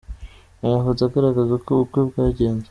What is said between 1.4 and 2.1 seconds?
uko ubukwe